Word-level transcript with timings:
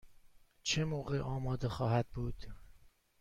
چه 0.63 0.85
موقع 0.85 1.19
آماده 1.21 1.69
خواهد 1.69 2.07
بود؟ 2.13 2.45